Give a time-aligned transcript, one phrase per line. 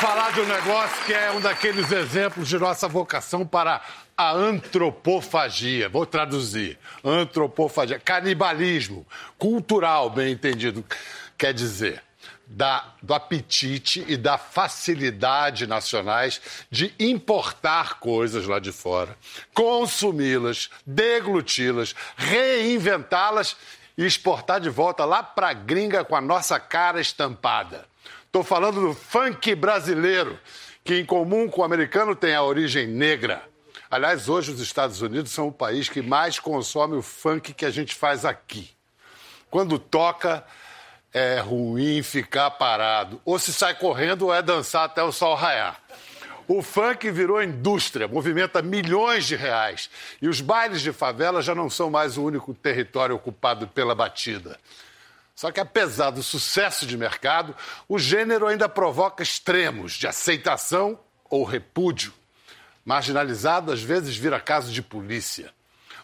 [0.00, 3.82] falar de um negócio que é um daqueles exemplos de nossa vocação para
[4.16, 5.90] a antropofagia.
[5.90, 6.78] Vou traduzir.
[7.04, 7.98] Antropofagia.
[7.98, 9.06] Canibalismo
[9.38, 10.82] cultural, bem entendido.
[11.36, 12.02] Quer dizer,
[12.46, 19.14] da, do apetite e da facilidade nacionais de importar coisas lá de fora,
[19.52, 23.54] consumi-las, degluti-las, reinventá-las
[23.98, 27.90] e exportar de volta lá para a gringa com a nossa cara estampada.
[28.30, 30.38] Estou falando do funk brasileiro,
[30.84, 33.42] que em comum com o americano tem a origem negra.
[33.90, 37.70] Aliás, hoje os Estados Unidos são o país que mais consome o funk que a
[37.70, 38.70] gente faz aqui.
[39.50, 40.46] Quando toca,
[41.12, 43.20] é ruim ficar parado.
[43.24, 45.80] Ou se sai correndo ou é dançar até o sol raiar.
[46.46, 49.90] O funk virou indústria, movimenta milhões de reais.
[50.22, 54.56] E os bailes de favela já não são mais o único território ocupado pela batida.
[55.40, 57.56] Só que, apesar do sucesso de mercado,
[57.88, 62.12] o gênero ainda provoca extremos de aceitação ou repúdio.
[62.84, 65.50] Marginalizado, às vezes, vira caso de polícia.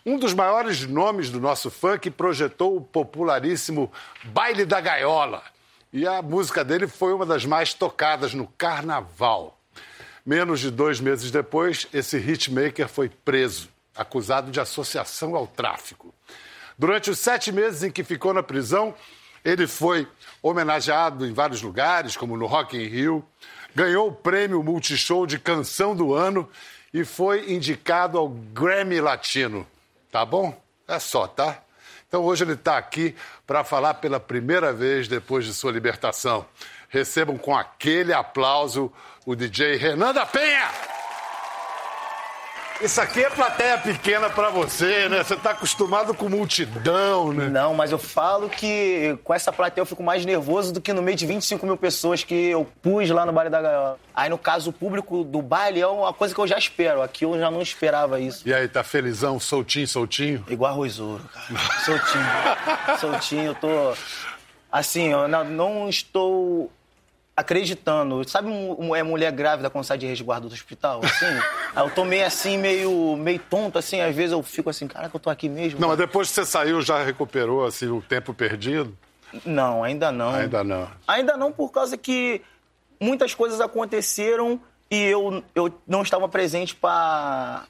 [0.07, 3.93] Um dos maiores nomes do nosso funk projetou o popularíssimo
[4.25, 5.43] Baile da Gaiola.
[5.93, 9.61] E a música dele foi uma das mais tocadas no carnaval.
[10.25, 16.15] Menos de dois meses depois, esse hitmaker foi preso, acusado de associação ao tráfico.
[16.79, 18.95] Durante os sete meses em que ficou na prisão,
[19.47, 20.09] ele foi
[20.43, 23.25] homenageado em vários lugares, como no Rock in Rio,
[23.73, 26.51] ganhou o prêmio Multishow de Canção do Ano
[26.93, 29.65] e foi indicado ao Grammy Latino.
[30.11, 30.61] Tá bom?
[30.89, 31.63] É só, tá?
[32.09, 33.15] Então hoje ele está aqui
[33.47, 36.45] para falar pela primeira vez depois de sua libertação.
[36.89, 38.93] Recebam com aquele aplauso
[39.25, 40.71] o DJ Renan da Penha!
[42.81, 45.23] Isso aqui é plateia pequena para você, né?
[45.23, 47.49] Você tá acostumado com multidão, né?
[47.49, 51.01] Não, mas eu falo que com essa plateia eu fico mais nervoso do que no
[51.01, 53.99] meio de 25 mil pessoas que eu pus lá no Baile da Gaiola.
[54.15, 57.01] Aí, no caso, o público do baile é uma coisa que eu já espero.
[57.01, 58.47] Aqui eu já não esperava isso.
[58.47, 60.45] E aí, tá felizão, soltinho, soltinho?
[60.49, 61.81] Igual arroz ouro, cara.
[61.85, 62.99] Soltinho.
[63.01, 63.95] soltinho, eu tô...
[64.71, 66.71] Assim, eu não, não estou
[67.37, 68.27] acreditando.
[68.29, 68.49] Sabe
[68.97, 71.01] é mulher grávida quando sai de resguardo do hospital?
[71.05, 71.27] Assim?
[71.77, 74.01] Eu tô meio assim, meio, meio tonto, assim.
[74.01, 75.79] Às vezes eu fico assim, caraca, eu tô aqui mesmo.
[75.79, 78.97] Não, mas depois que você saiu, já recuperou, assim, o tempo perdido?
[79.45, 80.35] Não, ainda não.
[80.35, 80.89] Ainda não.
[81.07, 82.41] Ainda não por causa que
[82.99, 84.59] muitas coisas aconteceram
[84.91, 87.67] e eu, eu não estava presente para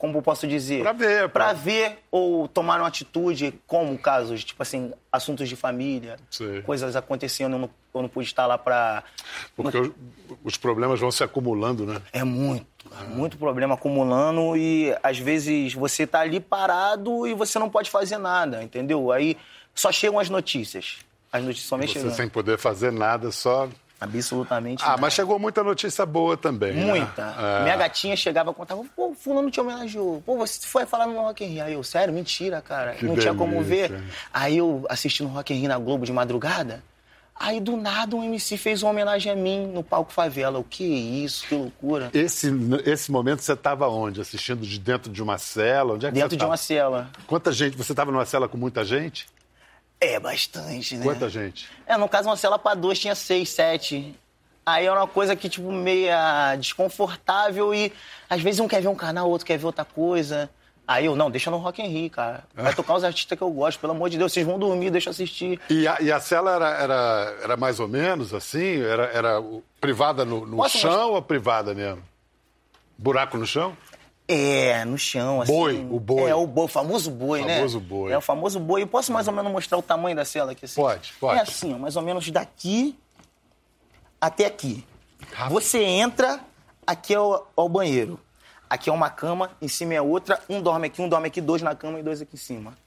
[0.00, 0.82] como eu posso dizer?
[0.82, 1.28] Para ver.
[1.28, 6.62] Para ver ou tomar uma atitude, como casos, tipo assim, assuntos de família, Sim.
[6.62, 9.04] coisas acontecendo, eu não, eu não pude estar lá para...
[9.54, 9.90] Porque os,
[10.42, 12.00] os problemas vão se acumulando, né?
[12.14, 13.04] É muito, ah.
[13.10, 18.16] muito problema acumulando e às vezes você tá ali parado e você não pode fazer
[18.16, 19.12] nada, entendeu?
[19.12, 19.36] Aí
[19.74, 21.00] só chegam as notícias.
[21.30, 22.16] As notícias somente Você chegam.
[22.16, 23.68] sem poder fazer nada, só
[24.00, 24.82] Absolutamente.
[24.82, 25.02] Ah, nada.
[25.02, 26.72] mas chegou muita notícia boa também.
[26.72, 26.84] Né?
[26.84, 27.26] Muita.
[27.26, 27.34] Né?
[27.38, 27.62] É.
[27.64, 30.22] Minha gatinha chegava e contava, pô, fulano te homenageou.
[30.24, 31.64] Pô, você foi falar no Rock in Rio.
[31.64, 32.94] Aí eu, sério, mentira, cara.
[32.94, 33.32] Que não delícia.
[33.32, 34.02] tinha como ver.
[34.32, 36.82] Aí eu assistindo Rock in Rio na Globo de madrugada.
[37.40, 40.58] Aí do nada um MC fez uma homenagem a mim no palco favela.
[40.58, 41.46] O que isso?
[41.46, 42.10] Que loucura.
[42.12, 42.52] Esse,
[42.84, 44.20] esse momento você estava onde?
[44.20, 45.94] Assistindo de dentro de uma cela?
[45.94, 47.08] Onde é que dentro de uma cela.
[47.26, 47.78] Quanta gente?
[47.78, 49.26] Você estava numa cela com muita gente?
[50.00, 51.04] É, bastante, né?
[51.04, 51.68] Quanta gente?
[51.86, 54.14] É, no caso, uma cela para dois tinha seis, sete.
[54.64, 57.92] Aí é uma coisa que, tipo, meia desconfortável e
[58.28, 60.48] às vezes um quer ver um canal, outro quer ver outra coisa.
[60.86, 62.44] Aí eu, não, deixa no Rock in Rio, cara.
[62.54, 65.08] Vai tocar os artistas que eu gosto, pelo amor de Deus, vocês vão dormir, deixa
[65.08, 65.60] eu assistir.
[65.68, 68.82] E a, e a cela era, era, era mais ou menos assim?
[68.82, 69.42] Era, era
[69.80, 71.06] privada no, no chão mostrar?
[71.06, 72.02] ou privada mesmo?
[72.98, 73.76] Buraco no chão?
[74.32, 75.52] É, no chão, assim.
[75.52, 76.30] Boi, o boi.
[76.30, 77.56] É, o boi, o famoso boi, o né?
[77.56, 78.12] famoso boi.
[78.12, 78.82] É, o famoso boi.
[78.82, 80.66] Eu posso mais ou menos mostrar o tamanho da cela aqui?
[80.66, 80.80] Assim?
[80.80, 81.38] Pode, pode.
[81.38, 82.96] É assim, ó, mais ou menos daqui
[84.20, 84.86] até aqui.
[85.48, 86.38] Você entra,
[86.86, 88.20] aqui é o, é o, banheiro.
[88.68, 90.40] Aqui é uma cama, em cima é outra.
[90.48, 92.78] Um dorme aqui, um dorme aqui, dois na cama e dois aqui em cima.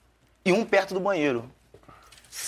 [0.45, 1.49] E um perto do banheiro.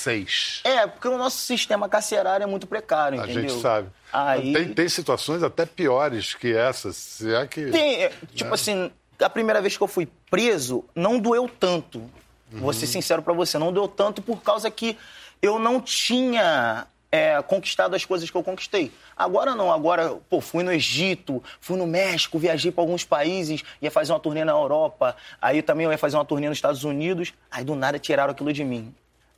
[0.06, 0.62] Seis.
[0.64, 3.50] É, porque o nosso sistema carcerário é muito precário, A entendeu?
[3.50, 3.90] gente sabe.
[4.14, 4.54] Aí...
[4.54, 6.96] Tem, tem situações até piores que essas.
[6.96, 7.72] Se é que...
[7.72, 11.98] Tem, tipo assim, a primeira vez que eu fui preso, não doeu tanto.
[11.98, 12.60] Uhum.
[12.60, 14.96] Vou ser sincero pra você, não doeu tanto por causa que
[15.42, 18.92] eu não tinha é, conquistado as coisas que eu conquistei.
[19.18, 23.90] Agora não, agora, pô, fui no Egito, fui no México, viajei para alguns países, ia
[23.90, 27.34] fazer uma turnê na Europa, aí também eu ia fazer uma turnê nos Estados Unidos,
[27.50, 28.94] aí do nada tiraram aquilo de mim.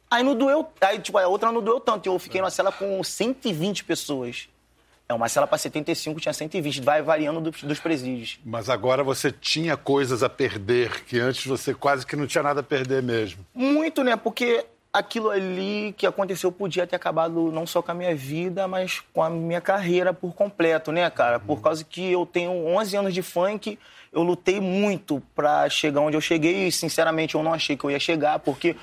[0.10, 3.04] Aí não doeu, aí tipo, a outra não doeu tanto, eu fiquei numa cela com
[3.04, 4.48] 120 pessoas.
[5.10, 8.40] É, uma cela para 75 tinha 120, vai variando dos, dos presídios.
[8.44, 12.60] Mas agora você tinha coisas a perder, que antes você quase que não tinha nada
[12.60, 13.46] a perder mesmo.
[13.54, 14.18] Muito, né?
[14.18, 19.02] Porque aquilo ali que aconteceu podia ter acabado não só com a minha vida, mas
[19.14, 21.40] com a minha carreira por completo, né, cara?
[21.40, 23.80] Por causa que eu tenho 11 anos de funk,
[24.12, 27.92] eu lutei muito pra chegar onde eu cheguei e, sinceramente, eu não achei que eu
[27.92, 28.76] ia chegar, porque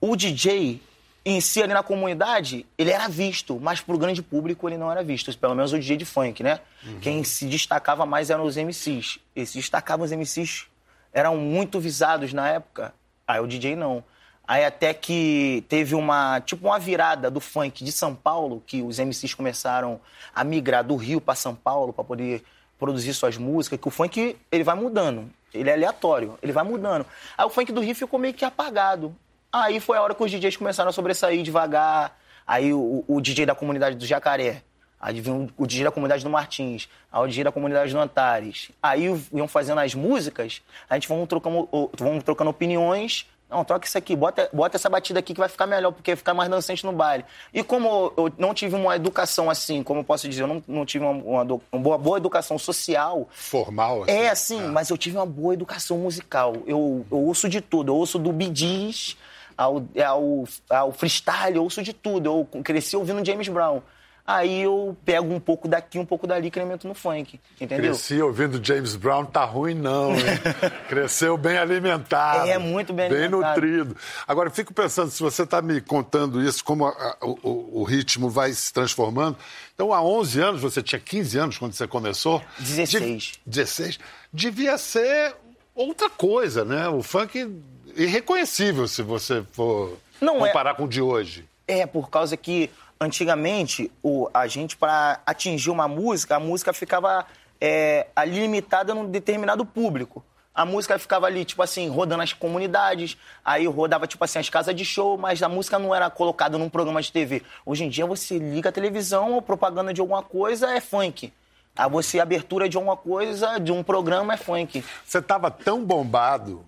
[0.00, 0.80] o DJ
[1.24, 5.02] em si ali na comunidade, ele era visto, mas pro grande público ele não era
[5.02, 6.60] visto, pelo menos o DJ de funk, né?
[6.86, 7.00] Uhum.
[7.00, 9.18] Quem se destacava mais eram os MCs.
[9.34, 10.66] E se destacavam os MCs,
[11.12, 12.94] eram muito visados na época.
[13.26, 14.04] Aí o DJ não.
[14.46, 19.00] Aí até que teve uma, tipo uma virada do funk de São Paulo, que os
[19.00, 20.00] MCs começaram
[20.32, 22.44] a migrar do Rio para São Paulo para poder
[22.78, 27.04] produzir suas músicas, que o funk ele vai mudando, ele é aleatório, ele vai mudando.
[27.36, 29.12] Aí o funk do Rio ficou meio que apagado.
[29.56, 32.14] Aí foi a hora que os DJs começaram a sobressair devagar.
[32.46, 34.62] Aí o, o DJ da comunidade do Jacaré,
[35.00, 38.70] aí vinha o DJ da comunidade do Martins, aí o DJ da comunidade do Antares.
[38.82, 41.68] Aí iam fazendo as músicas, a gente vamos trocando,
[41.98, 45.68] vamos trocando opiniões não, troca isso aqui, bota, bota essa batida aqui que vai ficar
[45.68, 47.24] melhor, porque vai ficar mais dançante no baile.
[47.54, 50.84] E como eu não tive uma educação assim, como eu posso dizer, eu não, não
[50.84, 53.28] tive uma, uma, uma boa, boa, educação social.
[53.30, 54.10] Formal, assim?
[54.10, 54.66] É, assim, é.
[54.66, 56.56] mas eu tive uma boa educação musical.
[56.66, 59.16] Eu, eu ouço de tudo, eu ouço do bidis
[59.56, 62.48] ao, ao, ao freestyle, eu ouço de tudo.
[62.54, 63.82] Eu cresci ouvindo James Brown.
[64.26, 67.92] Aí eu pego um pouco daqui, um pouco dali, incremento no funk, entendeu?
[67.92, 70.24] Cresci ouvindo James Brown, tá ruim não, hein?
[70.88, 72.48] Cresceu bem alimentado.
[72.48, 73.60] É, muito bem, bem alimentado.
[73.60, 73.96] Bem nutrido.
[74.26, 78.28] Agora, fico pensando, se você está me contando isso, como a, a, o, o, ritmo
[78.28, 79.36] vai se transformando.
[79.72, 82.42] Então, há 11 anos, você tinha 15 anos quando você começou?
[82.58, 83.22] 16.
[83.22, 84.00] De, 16.
[84.32, 85.36] Devia ser
[85.72, 86.88] outra coisa, né?
[86.88, 87.46] O funk
[87.96, 90.48] irreconhecível, se você for não é.
[90.48, 90.74] comparar é...
[90.74, 91.44] com o de hoje.
[91.68, 92.70] É, por causa que
[93.00, 97.26] antigamente, o, a gente, para atingir uma música, a música ficava
[97.60, 100.24] é, ali limitada num determinado público.
[100.54, 104.74] A música ficava ali, tipo assim, rodando as comunidades, aí rodava, tipo assim, as casas
[104.74, 107.42] de show, mas a música não era colocada num programa de TV.
[107.64, 111.30] Hoje em dia, você liga a televisão, ou propaganda de alguma coisa é funk.
[111.76, 114.82] A você, abertura de alguma coisa, de um programa é funk.
[115.04, 116.64] Você estava tão bombado,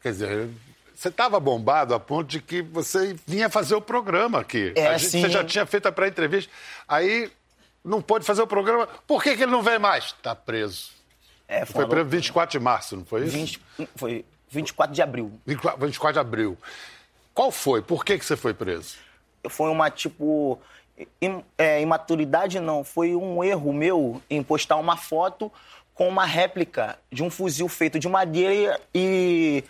[0.00, 0.48] quer dizer,
[0.96, 4.72] você estava bombado a ponto de que você vinha fazer o programa aqui.
[4.74, 6.50] É, gente, você já tinha feito a pré-entrevista.
[6.88, 7.30] Aí
[7.84, 8.88] não pode fazer o programa.
[9.06, 10.04] Por que, que ele não vem mais?
[10.04, 10.90] Está preso.
[11.46, 13.36] É, foi preso 24 de março, não foi isso?
[13.36, 13.60] 20,
[13.94, 15.30] foi 24 de abril.
[15.46, 16.56] 24 de abril.
[17.34, 17.82] Qual foi?
[17.82, 18.96] Por que, que você foi preso?
[19.50, 20.58] Foi uma, tipo,
[21.58, 25.52] é, imaturidade não, foi um erro meu em postar uma foto
[25.94, 29.62] com uma réplica de um fuzil feito de madeira e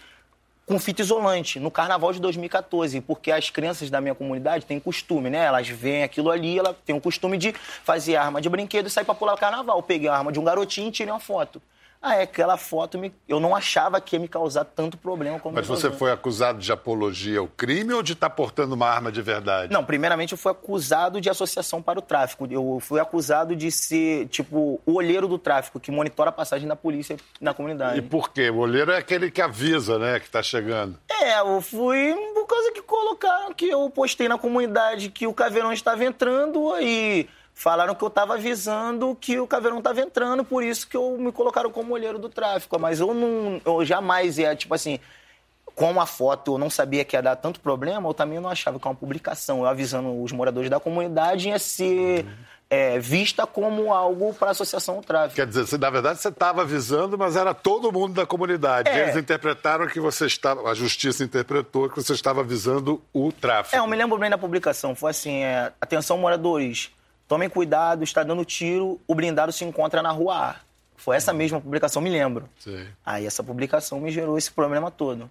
[0.67, 5.31] com fita isolante no carnaval de 2014, porque as crianças da minha comunidade têm costume,
[5.31, 5.45] né?
[5.45, 7.53] Elas veem aquilo ali, ela tem o costume de
[7.85, 9.79] fazer arma de brinquedo e sair para pular o carnaval.
[9.79, 11.63] Eu peguei a arma de um garotinho e tirei uma foto.
[12.01, 13.13] Ah, é, aquela foto me...
[13.29, 16.71] eu não achava que ia me causar tanto problema como Mas você foi acusado de
[16.71, 19.73] apologia ao crime ou de estar tá portando uma arma de verdade?
[19.73, 22.47] Não, primeiramente eu fui acusado de associação para o tráfico.
[22.51, 26.77] Eu fui acusado de ser, tipo, o olheiro do tráfico, que monitora a passagem da
[26.77, 27.99] polícia na comunidade.
[27.99, 28.51] E por quê?
[28.51, 30.99] O olheiro é aquele que avisa, né, que está chegando.
[31.11, 35.73] É, eu fui por causa que colocaram, que eu postei na comunidade que o caveirão
[35.73, 40.87] estava entrando, aí falaram que eu estava avisando que o Caveirão estava entrando, por isso
[40.87, 42.79] que eu me colocaram como olheiro do tráfico.
[42.79, 45.01] Mas eu não, eu jamais ia, tipo assim,
[45.75, 48.79] com a foto eu não sabia que ia dar tanto problema, eu também não achava
[48.79, 52.31] que uma publicação, eu avisando os moradores da comunidade, ia ser uhum.
[52.69, 55.37] é, vista como algo para a associação ao tráfico.
[55.37, 58.91] Quer dizer, na verdade você estava avisando, mas era todo mundo da comunidade.
[58.91, 59.05] É.
[59.05, 63.75] Eles interpretaram que você estava, a justiça interpretou que você estava avisando o tráfico.
[63.75, 66.91] É, eu me lembro bem da publicação, foi assim, é, atenção moradores,
[67.29, 70.57] Tomem cuidado, está dando tiro, o blindado se encontra na rua A.
[70.97, 72.49] Foi essa mesma publicação, me lembro.
[72.59, 72.87] Sim.
[73.05, 75.31] Aí essa publicação me gerou esse problema todo.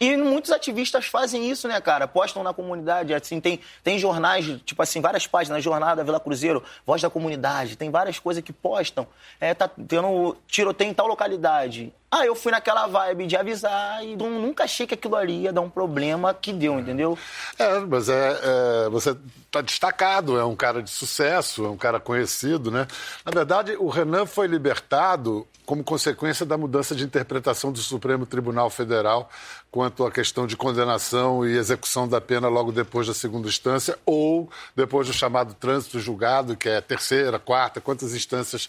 [0.00, 2.08] E muitos ativistas fazem isso, né, cara?
[2.08, 7.02] Postam na comunidade, assim, tem, tem jornais, tipo assim, várias páginas, Jornada Vila Cruzeiro, Voz
[7.02, 9.06] da Comunidade, tem várias coisas que postam.
[9.38, 11.92] É, tá tendo tiroteio em tal localidade.
[12.12, 15.60] Ah, eu fui naquela vibe de avisar e nunca achei que aquilo ali ia dar
[15.60, 17.16] um problema que deu, entendeu?
[17.56, 22.00] É, mas é, é você está destacado, é um cara de sucesso, é um cara
[22.00, 22.88] conhecido, né?
[23.24, 28.70] Na verdade, o Renan foi libertado como consequência da mudança de interpretação do Supremo Tribunal
[28.70, 29.30] Federal
[29.70, 34.50] quanto à questão de condenação e execução da pena logo depois da segunda instância ou
[34.74, 38.68] depois do chamado trânsito julgado, que é terceira, quarta, quantas instâncias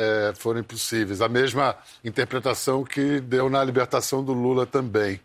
[0.00, 1.20] é, forem possíveis.
[1.20, 5.20] A mesma interpretação que deu na libertação do Lula também.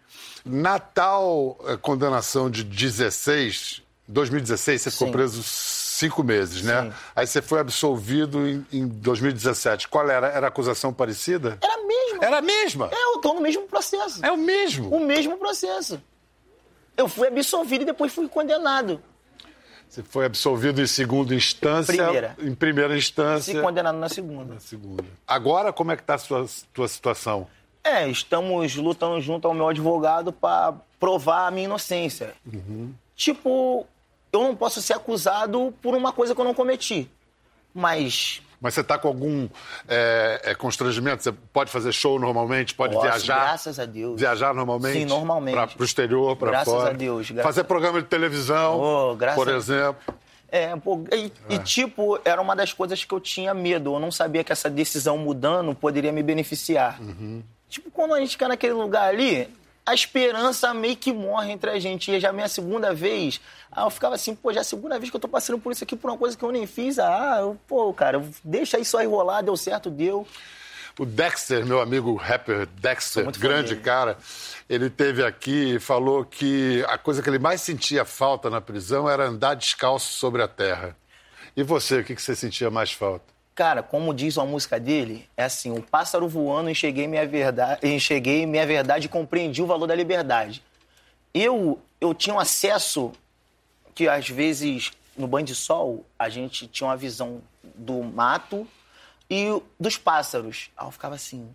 [0.45, 5.13] Na tal é, condenação de 16, 2016, você ficou Sim.
[5.13, 6.83] preso cinco meses, né?
[6.83, 6.93] Sim.
[7.15, 9.87] Aí você foi absolvido em, em 2017.
[9.87, 10.27] Qual era?
[10.27, 11.57] Era acusação parecida?
[11.61, 12.25] Era a mesma.
[12.25, 12.89] Era a mesma?
[12.91, 14.23] É, eu tô no mesmo processo.
[14.25, 14.93] É o mesmo?
[14.93, 16.01] O mesmo processo.
[16.97, 19.01] Eu fui absolvido e depois fui condenado.
[19.89, 22.03] Você foi absolvido em segunda instância.
[22.03, 22.35] Primeira.
[22.39, 23.57] Em primeira instância.
[23.57, 24.55] E condenado na segunda.
[24.55, 25.03] Na segunda.
[25.27, 27.47] Agora, como é que está a sua, tua situação?
[27.83, 32.33] É, estamos lutando junto ao meu advogado para provar a minha inocência.
[32.51, 32.93] Uhum.
[33.15, 33.87] Tipo,
[34.33, 37.09] eu não posso ser acusado por uma coisa que eu não cometi.
[37.73, 39.47] Mas mas você está com algum
[39.87, 41.21] é, é, constrangimento?
[41.21, 42.73] Você pode fazer show normalmente?
[42.73, 43.41] Pode Posso, viajar?
[43.41, 44.19] Graças a Deus.
[44.19, 45.01] Viajar normalmente?
[45.01, 45.53] Sim, normalmente.
[45.53, 46.77] Para o exterior, para fora?
[46.77, 47.29] Graças a Deus.
[47.29, 50.15] Graças fazer programa de televisão, oh, por exemplo?
[50.49, 51.53] É, pô, e, é.
[51.53, 53.93] e, tipo, era uma das coisas que eu tinha medo.
[53.93, 56.99] Eu não sabia que essa decisão mudando poderia me beneficiar.
[56.99, 57.43] Uhum.
[57.69, 59.47] Tipo, quando a gente fica naquele lugar ali,
[59.85, 62.11] a esperança meio que morre entre a gente.
[62.11, 63.39] E já a minha segunda vez,
[63.75, 65.83] eu ficava assim, pô, já é a segunda vez que eu tô passando por isso
[65.83, 66.97] aqui, por uma coisa que eu nem fiz.
[66.97, 70.27] Ah, eu, pô, cara, deixa isso aí rolar, deu certo, deu.
[70.97, 74.17] O Dexter, meu amigo rapper Dexter, grande cara,
[74.69, 79.09] ele teve aqui e falou que a coisa que ele mais sentia falta na prisão
[79.09, 80.95] era andar descalço sobre a terra.
[81.55, 83.34] E você, o que você sentia mais falta?
[83.55, 88.45] Cara, como diz uma música dele, é assim, um pássaro voando, enxerguei minha verdade, enxerguei
[88.45, 90.61] minha verdade e compreendi o valor da liberdade.
[91.33, 93.13] Eu, eu tinha um acesso
[93.93, 98.67] que às vezes no banho de sol a gente tinha uma visão do mato
[99.29, 99.47] e
[99.79, 100.69] dos pássaros.
[100.75, 101.49] Aí eu ficava assim,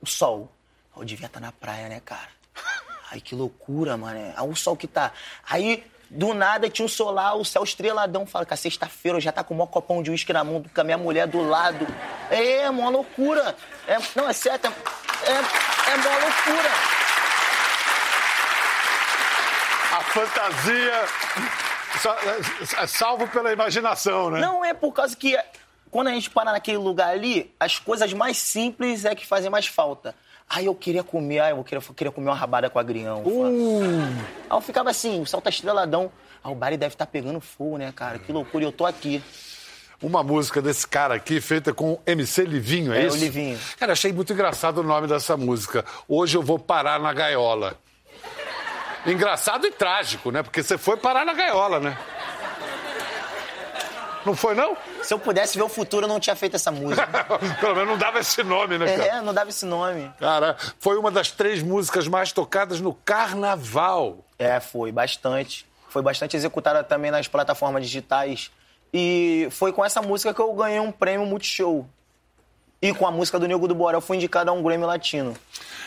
[0.00, 0.50] o sol.
[0.96, 2.30] Eu devia estar na praia, né, cara?
[3.12, 4.18] Ai, que loucura, mano.
[4.38, 5.12] Olha o sol que tá.
[5.46, 8.26] Aí do nada tinha um solar, o céu estreladão.
[8.26, 10.84] Fala, cara, sexta-feira já tá com o maior copão de uísque na mão, com a
[10.84, 11.86] minha mulher do lado.
[12.30, 13.56] É, uma loucura.
[13.86, 16.70] É, não, é certo, é, é, é uma loucura.
[19.92, 21.04] A fantasia
[22.78, 24.40] é, é salvo pela imaginação, né?
[24.40, 25.38] Não, é por causa que
[25.90, 29.66] quando a gente para naquele lugar ali, as coisas mais simples é que fazem mais
[29.66, 30.14] falta.
[30.48, 33.22] Aí eu queria comer, aí eu queria, eu queria comer uma rabada com agrião.
[33.24, 33.82] Uh.
[34.48, 36.10] Aí eu ficava assim, o sol tá estreladão.
[36.42, 38.18] Ah, o baile deve estar tá pegando fogo, né, cara?
[38.18, 39.22] Que loucura, e eu tô aqui.
[40.00, 43.16] Uma música desse cara aqui, feita com MC Livinho, é, é isso?
[43.16, 43.58] É, o Livinho.
[43.78, 45.84] Cara, achei muito engraçado o nome dessa música.
[46.06, 47.76] Hoje eu vou parar na gaiola.
[49.06, 50.42] Engraçado e trágico, né?
[50.42, 51.96] Porque você foi parar na gaiola, né?
[54.26, 54.76] Não foi, não?
[55.04, 57.06] Se eu pudesse ver o futuro, eu não tinha feito essa música.
[57.60, 59.18] Pelo menos não dava esse nome, né, cara?
[59.18, 60.10] É, não dava esse nome.
[60.18, 64.24] Cara, foi uma das três músicas mais tocadas no carnaval.
[64.36, 65.64] É, foi, bastante.
[65.88, 68.50] Foi bastante executada também nas plataformas digitais.
[68.92, 71.88] E foi com essa música que eu ganhei um prêmio Multishow.
[72.82, 75.36] E com a música do Nego do Borel fui indicado a um Grammy Latino.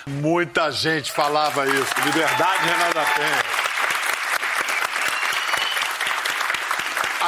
[0.08, 1.94] Muita gente falava isso.
[2.06, 3.49] Liberdade, Renata Penha.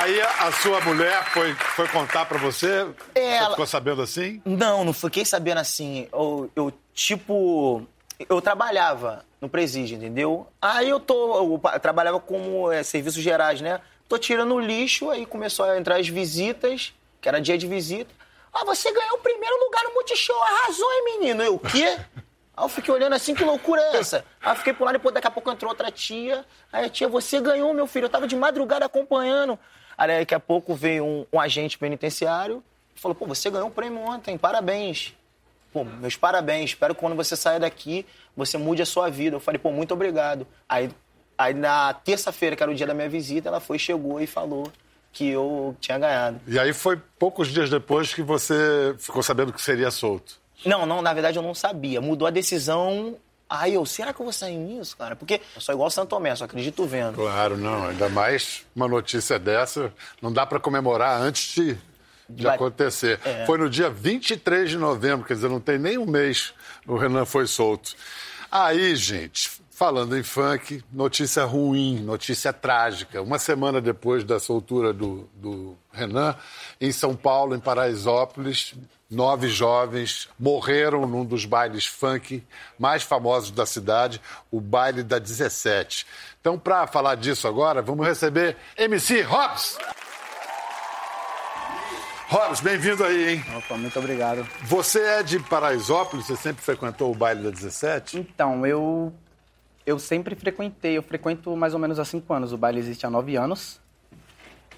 [0.01, 2.87] Aí a sua mulher foi, foi contar para você?
[3.13, 3.45] Ela...
[3.45, 4.41] Você ficou sabendo assim?
[4.43, 6.07] Não, não fiquei sabendo assim.
[6.11, 7.85] Eu, eu, tipo,
[8.27, 10.47] eu trabalhava no presídio, entendeu?
[10.59, 13.79] Aí eu tô, eu trabalhava como é, serviços gerais, né?
[14.09, 18.11] Tô tirando o lixo, aí começou a entrar as visitas, que era dia de visita.
[18.51, 21.43] Ah, você ganhou o primeiro lugar no Multishow, arrasou, hein, menino?
[21.43, 21.99] Eu, o quê?
[22.57, 24.25] Aí eu fiquei olhando assim, que loucura é essa?
[24.41, 26.45] Aí eu fiquei por lá, depois daqui a pouco entrou outra tia.
[26.71, 28.05] Aí a tia, você ganhou, meu filho.
[28.05, 29.57] Eu tava de madrugada acompanhando.
[30.01, 32.63] Aí daqui a pouco veio um, um agente penitenciário
[32.95, 35.13] e falou: pô, você ganhou um prêmio ontem, parabéns.
[35.71, 38.03] Pô, meus parabéns, espero que quando você saia daqui,
[38.35, 39.35] você mude a sua vida.
[39.35, 40.47] Eu falei, pô, muito obrigado.
[40.67, 40.89] Aí,
[41.37, 44.71] aí na terça-feira, que era o dia da minha visita, ela foi, chegou e falou
[45.13, 46.41] que eu tinha ganhado.
[46.47, 50.41] E aí foi poucos dias depois que você ficou sabendo que seria solto?
[50.65, 52.01] Não, não, na verdade eu não sabia.
[52.01, 53.15] Mudou a decisão
[53.51, 55.13] Aí eu, será que eu vou sair nisso, cara?
[55.13, 57.15] Porque eu sou igual Santo Tomé, só acredito vendo.
[57.15, 57.89] Claro, não.
[57.89, 61.77] Ainda mais uma notícia dessa, não dá para comemorar antes de,
[62.29, 62.55] de Vai...
[62.55, 63.19] acontecer.
[63.25, 63.45] É.
[63.45, 66.53] Foi no dia 23 de novembro, quer dizer, não tem nem um mês
[66.87, 67.93] o Renan foi solto.
[68.49, 73.19] Aí, gente, falando em funk, notícia ruim, notícia trágica.
[73.19, 76.35] Uma semana depois da soltura do, do Renan,
[76.79, 78.75] em São Paulo, em Paraisópolis,
[79.09, 82.43] nove jovens morreram num dos bailes funk
[82.77, 84.21] mais famosos da cidade,
[84.51, 86.05] o baile da 17.
[86.39, 89.79] Então, para falar disso agora, vamos receber MC Hobbs.
[92.27, 93.45] Hobbs, bem-vindo aí, hein?
[93.57, 94.47] Opa, muito obrigado.
[94.61, 96.27] Você é de Paraisópolis?
[96.27, 98.19] Você sempre frequentou o baile da 17?
[98.19, 99.11] Então, eu
[99.85, 102.53] eu sempre frequentei, eu frequento mais ou menos há cinco anos.
[102.53, 103.79] O baile existe há nove anos.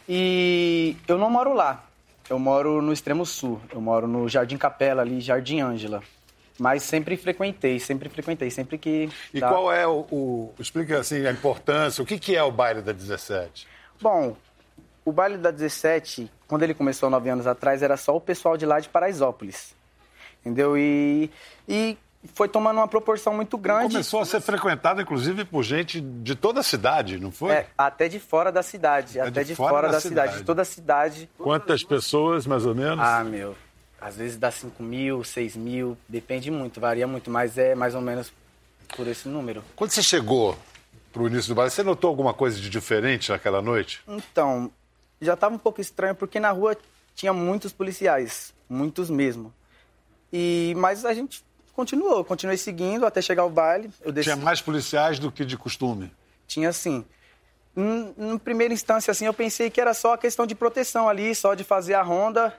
[0.07, 1.86] E eu não moro lá,
[2.29, 6.03] eu moro no extremo sul, eu moro no Jardim Capela, ali, Jardim Ângela.
[6.60, 9.10] Mas sempre frequentei, sempre frequentei, sempre que.
[9.33, 9.50] E dá...
[9.50, 12.91] qual é o, o, Explica assim a importância, o que, que é o baile da
[12.91, 13.67] 17?
[14.00, 14.36] Bom,
[15.03, 18.65] o baile da 17, quando ele começou nove anos atrás, era só o pessoal de
[18.65, 19.74] lá de Paraisópolis.
[20.41, 20.77] Entendeu?
[20.77, 21.31] E,
[21.67, 21.98] e
[22.34, 23.92] foi tomando uma proporção muito grande.
[23.92, 27.51] Começou a ser frequentado, inclusive, por gente de toda a cidade, não foi?
[27.51, 29.20] É, até de fora da cidade.
[29.20, 30.27] É até de de, fora fora, da da, cidade.
[30.27, 30.39] cidade.
[30.39, 31.30] De toda a cidade.
[31.38, 33.00] Quantas pessoas, mais ou menos?
[33.00, 33.56] Ah, meu.
[34.00, 38.01] Às vezes dá 5 mil, 6 mil, depende muito, varia muito, mas é mais ou
[38.01, 38.34] menos
[38.96, 39.63] por esse número.
[39.75, 40.58] Quando você chegou
[41.12, 44.01] pro início do baile, você notou alguma coisa de diferente naquela noite?
[44.08, 44.70] Então,
[45.22, 46.75] já estava um pouco estranho porque na rua
[47.15, 49.53] tinha muitos policiais, muitos mesmo.
[50.32, 51.44] E mas a gente
[51.75, 53.89] continuou, continuei seguindo até chegar ao baile.
[54.22, 56.12] Tinha mais policiais do que de costume.
[56.48, 57.03] tinha assim.
[57.75, 61.56] Em, primeira instância assim, eu pensei que era só a questão de proteção ali, só
[61.56, 62.53] de fazer a ronda.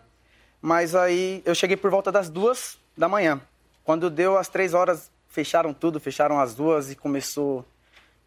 [0.61, 3.41] Mas aí eu cheguei por volta das duas da manhã.
[3.85, 7.65] Quando deu as três horas, fecharam tudo, fecharam as duas e começou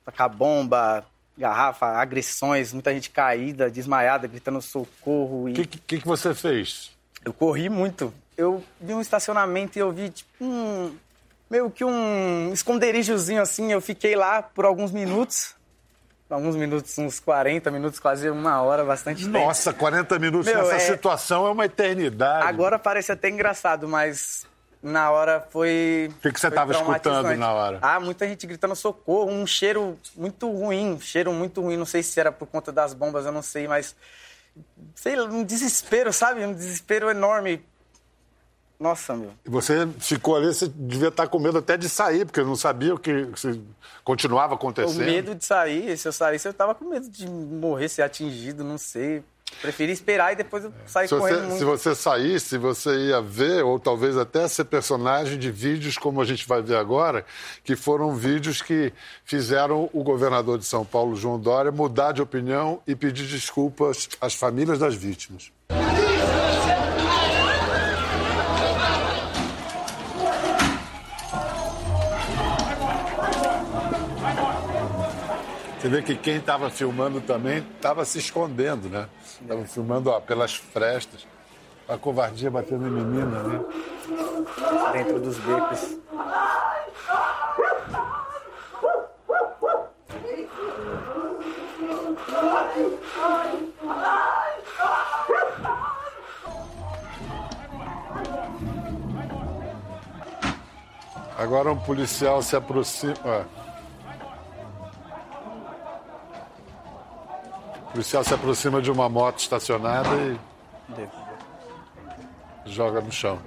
[0.06, 1.06] a tacar bomba,
[1.38, 5.50] garrafa, agressões, muita gente caída, desmaiada, gritando socorro.
[5.50, 5.52] E...
[5.52, 6.97] O que, que, que você fez?
[7.28, 8.14] Eu corri muito.
[8.38, 10.96] Eu vi um estacionamento e eu vi, tipo, um.
[11.50, 13.70] meio que um esconderijozinho assim.
[13.70, 15.54] Eu fiquei lá por alguns minutos.
[16.30, 19.38] Alguns minutos, uns 40 minutos, quase uma hora, bastante tempo.
[19.38, 22.48] Nossa, 40 minutos Meu, nessa é- situação é uma eternidade.
[22.48, 24.46] Agora parece até engraçado, mas
[24.82, 26.10] na hora foi.
[26.18, 27.80] O que que você foi tava escutando na hora?
[27.82, 31.76] Ah, muita gente gritando socorro, um cheiro muito ruim, um cheiro muito ruim.
[31.76, 33.94] Não sei se era por conta das bombas, eu não sei, mas.
[34.96, 36.46] Sei lá, um desespero, sabe?
[36.46, 37.64] Um desespero enorme.
[38.80, 39.32] Nossa, meu.
[39.44, 42.94] E você ficou ali, você devia estar com medo até de sair, porque não sabia
[42.94, 43.60] o que se
[44.04, 45.04] continuava O acontecendo.
[45.04, 48.78] medo de sair, se eu saísse, eu tava com medo de morrer, ser atingido, não
[48.78, 49.24] sei.
[49.62, 51.58] Preferi esperar e depois eu sair Se correndo você, muito.
[51.58, 56.26] se você saísse, você ia ver, ou talvez até ser personagem de vídeos como a
[56.26, 57.26] gente vai ver agora,
[57.64, 58.94] que foram vídeos que
[59.26, 64.36] fizeram o governador de São Paulo, João Dória, mudar de opinião e pedir desculpas às
[64.36, 65.52] famílias das vítimas.
[75.88, 79.08] Você vê que quem estava filmando também estava se escondendo, né?
[79.42, 81.26] Estava filmando ó, pelas frestas.
[81.88, 83.66] A covardia batendo em menina, né?
[84.92, 85.98] Dentro dos becos.
[101.38, 103.48] Agora um policial se aproxima.
[107.98, 110.10] Policial se aproxima de uma moto estacionada
[112.64, 113.42] e joga no chão.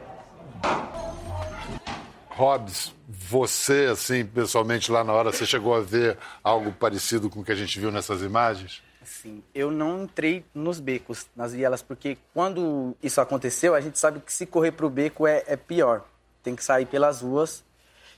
[2.30, 7.44] Hobbs, você, assim, pessoalmente, lá na hora, você chegou a ver algo parecido com o
[7.44, 8.82] que a gente viu nessas imagens?
[9.00, 14.18] Assim, eu não entrei nos becos, nas vielas, porque quando isso aconteceu, a gente sabe
[14.18, 16.02] que se correr pro beco é, é pior.
[16.42, 17.62] Tem que sair pelas ruas.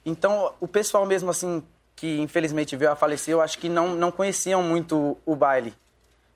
[0.02, 1.62] Então, o pessoal mesmo, assim,
[1.94, 5.74] que infelizmente veio a falecer, eu acho que não, não conheciam muito o baile,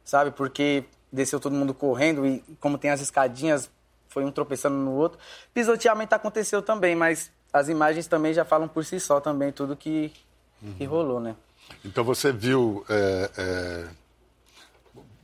[0.06, 0.30] sabe?
[0.30, 3.68] Porque desceu todo mundo correndo e como tem as escadinhas,
[4.08, 5.18] foi um tropeçando no outro.
[5.52, 10.10] Pisoteamento aconteceu também, mas as imagens também já falam por si só também tudo que,
[10.78, 11.36] que rolou, né?
[11.84, 13.86] Então você viu é, é,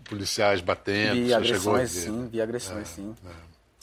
[0.05, 2.01] policiais batendo, Vi agressões, ver.
[2.01, 3.15] sim, vi agressões, sim.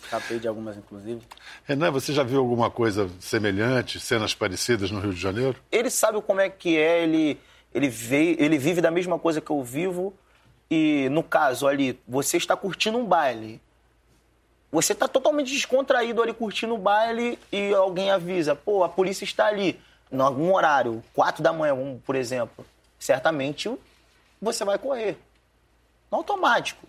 [0.03, 1.21] Escapei de algumas, inclusive.
[1.65, 5.55] Renan, você já viu alguma coisa semelhante, cenas parecidas no Rio de Janeiro?
[5.71, 7.39] Ele sabe como é que é, ele,
[7.73, 10.13] ele, veio, ele vive da mesma coisa que eu vivo.
[10.69, 13.61] E no caso ali, você está curtindo um baile.
[14.71, 19.47] Você está totalmente descontraído ali curtindo o baile e alguém avisa, pô, a polícia está
[19.47, 22.63] ali, em algum horário, quatro da manhã, por exemplo.
[22.99, 23.75] Certamente
[24.39, 25.17] você vai correr.
[26.11, 26.87] No automático.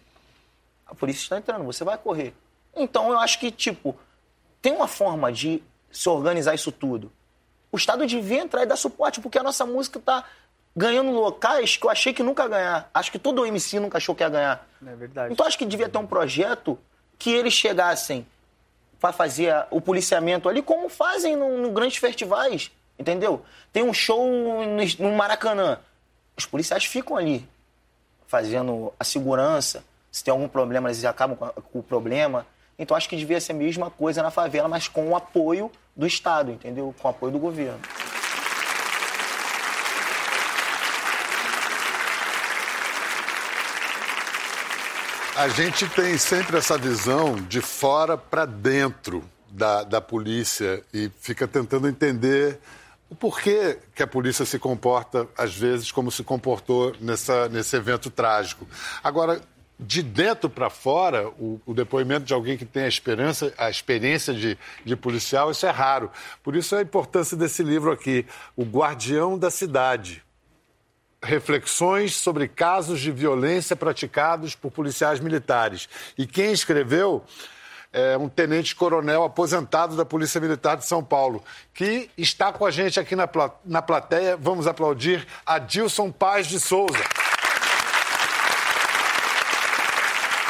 [0.86, 2.34] A polícia está entrando, você vai correr.
[2.76, 3.96] Então eu acho que, tipo,
[4.60, 7.10] tem uma forma de se organizar isso tudo.
[7.72, 10.24] O Estado devia entrar e dar suporte, porque a nossa música está
[10.76, 12.90] ganhando locais que eu achei que nunca ia ganhar.
[12.94, 14.66] Acho que todo MC nunca achou que ia ganhar.
[14.86, 15.32] É verdade.
[15.32, 16.78] Então acho que devia ter um projeto
[17.18, 18.26] que eles chegassem
[19.00, 23.42] para fazer o policiamento ali, como fazem no, no grandes festivais, entendeu?
[23.72, 25.78] Tem um show no, no Maracanã.
[26.36, 27.48] Os policiais ficam ali
[28.26, 29.82] fazendo a segurança.
[30.12, 32.46] Se tem algum problema, eles acabam com o problema.
[32.78, 36.06] Então acho que devia ser a mesma coisa na favela, mas com o apoio do
[36.06, 36.94] Estado, entendeu?
[36.98, 37.80] Com o apoio do governo.
[45.40, 51.48] A gente tem sempre essa visão de fora para dentro da, da polícia e fica
[51.48, 52.60] tentando entender
[53.08, 58.10] o porquê que a polícia se comporta, às vezes, como se comportou nessa, nesse evento
[58.10, 58.68] trágico.
[59.02, 59.40] Agora,
[59.78, 64.34] de dentro para fora, o, o, depoimento de alguém que tem a, esperança, a experiência
[64.34, 66.10] de, de policial, isso é raro.
[66.42, 70.22] Por isso a importância desse livro aqui, O Guardião da Cidade.
[71.22, 75.88] Reflexões sobre casos de violência praticados por policiais militares.
[76.16, 77.24] E quem escreveu
[77.92, 81.42] é um tenente-coronel aposentado da Polícia Militar de São Paulo,
[81.74, 83.28] que está com a gente aqui na,
[83.64, 84.36] na plateia.
[84.36, 86.98] Vamos aplaudir Adilson Paz de Souza.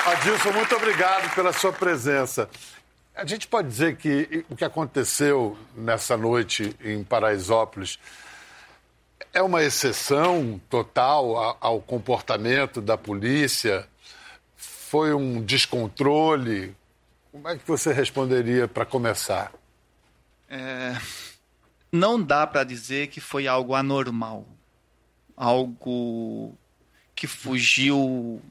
[0.06, 2.48] Adilson, muito obrigado pela sua presença.
[3.14, 7.98] A gente pode dizer que o que aconteceu nessa noite em Paraisópolis
[9.32, 13.88] é uma exceção total ao comportamento da polícia?
[14.56, 16.74] Foi um descontrole?
[17.30, 19.52] Como é que você responderia para começar?
[20.48, 20.96] É,
[21.92, 24.46] não dá para dizer que foi algo anormal,
[25.36, 26.52] algo
[27.14, 28.42] que fugiu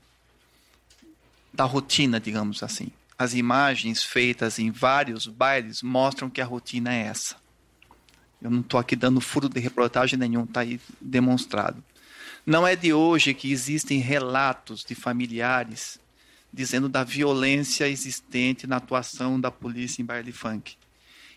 [1.53, 2.89] da rotina, digamos assim.
[3.17, 7.35] As imagens feitas em vários bailes mostram que a rotina é essa.
[8.41, 11.83] Eu não estou aqui dando furo de reportagem nenhum, está aí demonstrado.
[12.45, 15.99] Não é de hoje que existem relatos de familiares
[16.51, 20.75] dizendo da violência existente na atuação da polícia em baile funk.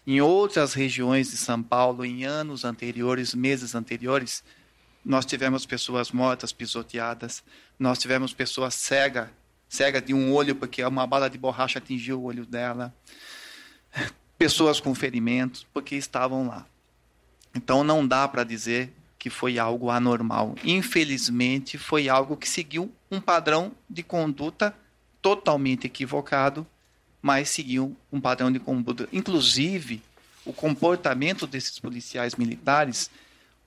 [0.07, 4.43] Em outras regiões de São Paulo, em anos anteriores, meses anteriores,
[5.05, 7.45] nós tivemos pessoas mortas, pisoteadas,
[7.79, 9.29] nós tivemos pessoas cegas
[9.73, 12.95] cega de um olho porque uma bala de borracha atingiu o olho dela,
[14.37, 16.67] pessoas com ferimentos porque estavam lá.
[17.55, 20.55] Então não dá para dizer que foi algo anormal.
[20.65, 24.75] Infelizmente, foi algo que seguiu um padrão de conduta
[25.21, 26.67] totalmente equivocado,
[27.21, 29.09] mas seguiu um padrão de conduta.
[29.13, 30.03] Inclusive,
[30.45, 33.11] o comportamento desses policiais militares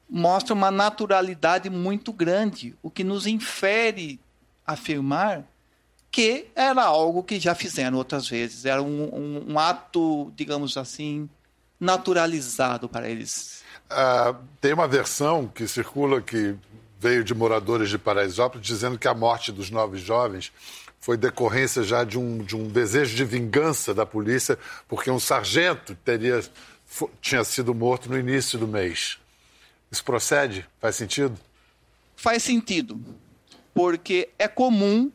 [0.10, 4.20] mostra uma naturalidade muito grande, o que nos infere
[4.68, 5.46] afirmar
[6.12, 8.64] que era algo que já fizeram outras vezes.
[8.64, 11.30] Era um, um, um ato, digamos assim,
[11.78, 13.65] naturalizado para eles.
[13.90, 16.56] Ah, tem uma versão que circula que
[17.00, 20.52] veio de moradores de Paraisópolis dizendo que a morte dos nove jovens
[21.00, 25.96] foi decorrência já de um, de um desejo de vingança da polícia, porque um sargento
[26.04, 26.44] teria,
[27.22, 29.20] tinha sido morto no início do mês.
[29.92, 30.66] Isso procede?
[30.82, 31.38] Faz sentido?
[32.16, 33.00] Faz sentido,
[33.74, 35.12] porque é comum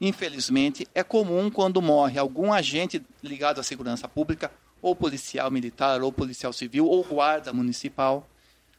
[0.00, 4.50] Infelizmente, é comum quando morre algum agente ligado à segurança pública,
[4.84, 8.28] ou policial militar, ou policial civil, ou guarda municipal,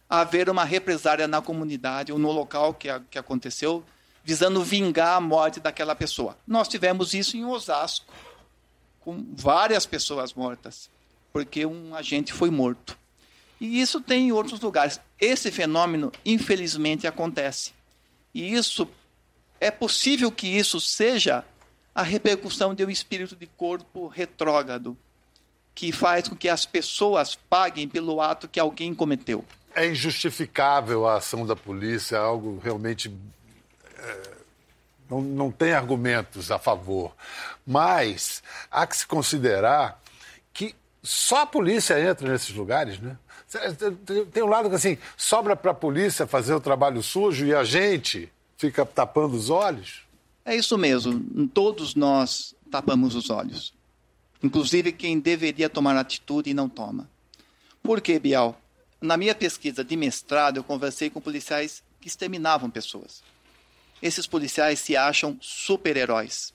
[0.07, 3.83] haver uma represária na comunidade ou no local que, a, que aconteceu,
[4.23, 6.37] visando vingar a morte daquela pessoa.
[6.45, 8.13] Nós tivemos isso em Osasco,
[8.99, 10.91] com várias pessoas mortas,
[11.33, 12.95] porque um agente foi morto.
[13.59, 15.01] E isso tem em outros lugares.
[15.19, 17.73] Esse fenômeno, infelizmente, acontece.
[18.31, 18.87] E isso
[19.59, 21.43] é possível que isso seja
[21.95, 24.95] a repercussão de um espírito de corpo retrógrado,
[25.75, 29.43] que faz com que as pessoas paguem pelo ato que alguém cometeu.
[29.75, 33.13] É injustificável a ação da polícia, é algo realmente.
[33.99, 34.21] É,
[35.09, 37.13] não, não tem argumentos a favor.
[37.67, 40.01] Mas há que se considerar
[40.53, 43.17] que só a polícia entra nesses lugares, né?
[44.31, 47.63] Tem um lado que assim, sobra para a polícia fazer o trabalho sujo e a
[47.63, 50.03] gente fica tapando os olhos?
[50.43, 51.47] É isso mesmo.
[51.49, 53.74] Todos nós tapamos os olhos.
[54.45, 57.09] Inclusive quem deveria tomar atitude e não toma.
[57.81, 58.61] Por que, Bial?
[59.01, 63.23] Na minha pesquisa de mestrado, eu conversei com policiais que exterminavam pessoas.
[64.03, 66.53] Esses policiais se acham super-heróis,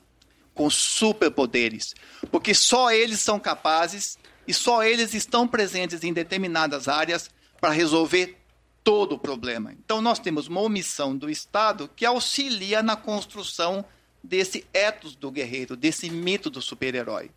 [0.54, 1.96] com superpoderes,
[2.30, 7.28] porque só eles são capazes e só eles estão presentes em determinadas áreas
[7.60, 8.38] para resolver
[8.84, 9.72] todo o problema.
[9.72, 13.84] Então, nós temos uma omissão do Estado que auxilia na construção
[14.22, 17.32] desse ethos do guerreiro, desse mito do super-herói.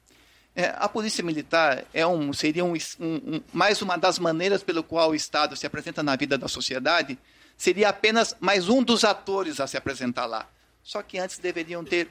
[0.55, 5.09] É, a polícia militar é um, seria um, um, mais uma das maneiras pelo qual
[5.09, 7.17] o Estado se apresenta na vida da sociedade,
[7.57, 10.47] seria apenas mais um dos atores a se apresentar lá.
[10.83, 12.09] Só que antes deveriam ter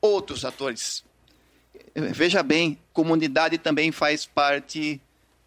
[0.00, 1.04] outros atores.
[1.94, 5.00] Veja bem, comunidade também faz parte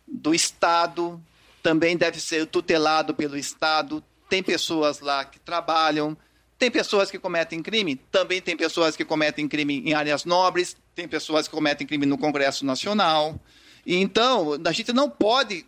[0.08, 1.22] do Estado,
[1.62, 4.04] também deve ser tutelado pelo Estado.
[4.28, 6.17] Tem pessoas lá que trabalham,
[6.58, 11.08] tem pessoas que cometem crime, também tem pessoas que cometem crime em áreas nobres, tem
[11.08, 13.39] pessoas que cometem crime no Congresso Nacional.
[13.86, 15.65] E então, a gente não pode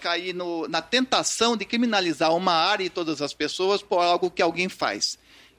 [0.00, 4.42] cair no, na tentação de criminalizar uma área e todas as pessoas por algo que
[4.42, 5.18] alguém faz.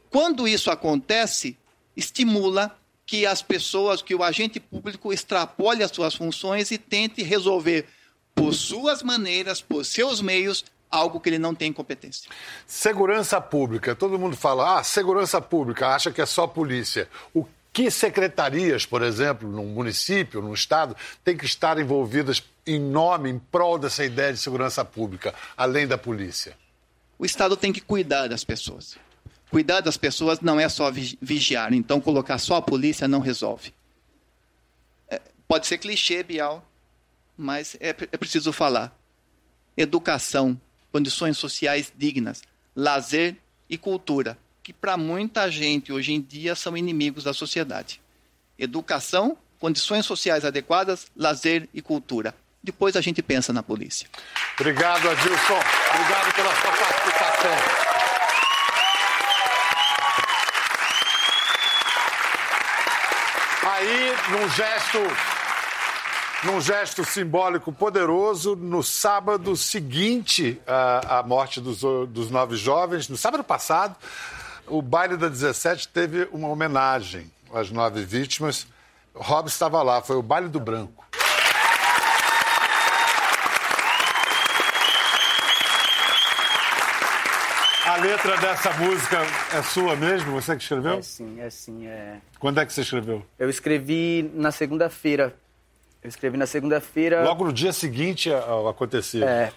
[0.09, 1.57] Quando isso acontece,
[1.95, 7.87] estimula que as pessoas, que o agente público extrapole as suas funções e tente resolver
[8.35, 12.29] por suas maneiras, por seus meios, algo que ele não tem competência.
[12.67, 13.95] Segurança pública.
[13.95, 17.09] Todo mundo fala, ah, segurança pública, acha que é só polícia.
[17.33, 23.31] O que secretarias, por exemplo, num município, num estado, tem que estar envolvidas em nome,
[23.31, 26.55] em prol dessa ideia de segurança pública, além da polícia?
[27.17, 28.95] O Estado tem que cuidar das pessoas.
[29.49, 33.73] Cuidar das pessoas não é só vigiar, então colocar só a polícia não resolve.
[35.09, 36.63] É, pode ser clichê, Bial,
[37.35, 38.95] mas é, é preciso falar.
[39.75, 40.59] Educação,
[40.91, 42.43] condições sociais dignas,
[42.75, 43.35] lazer
[43.67, 47.99] e cultura que para muita gente hoje em dia são inimigos da sociedade.
[48.57, 52.33] Educação, condições sociais adequadas, lazer e cultura.
[52.63, 54.07] Depois a gente pensa na polícia.
[54.57, 55.59] Obrigado, Adilson.
[55.89, 57.51] Obrigado pela sua participação.
[63.69, 64.99] Aí, num gesto
[66.45, 73.15] num gesto simbólico poderoso, no sábado seguinte à, à morte dos, dos nove jovens, no
[73.15, 73.95] sábado passado,
[74.67, 78.67] o baile da 17 teve uma homenagem às nove vítimas.
[79.13, 81.03] Rob estava lá, foi o baile do branco.
[87.85, 89.19] A letra dessa música
[89.53, 90.31] é sua mesmo?
[90.31, 90.93] Você que escreveu?
[90.93, 91.85] É sim, é sim.
[91.85, 92.17] É...
[92.39, 93.23] Quando é que você escreveu?
[93.37, 95.35] Eu escrevi na segunda-feira.
[96.01, 97.23] Eu escrevi na segunda-feira.
[97.23, 99.23] Logo no dia seguinte ao acontecer.
[99.23, 99.53] É,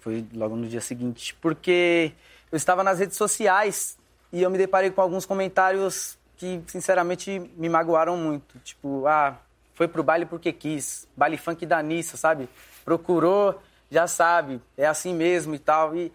[0.00, 1.36] foi logo no dia seguinte.
[1.42, 2.12] Porque
[2.50, 3.98] eu estava nas redes sociais
[4.32, 8.58] e eu me deparei com alguns comentários que, sinceramente, me magoaram muito.
[8.60, 9.36] Tipo, ah,
[9.74, 11.06] foi pro baile porque quis.
[11.16, 12.48] Baile funk da Nissa, sabe?
[12.84, 13.60] Procurou,
[13.90, 15.96] já sabe, é assim mesmo e tal.
[15.96, 16.12] E,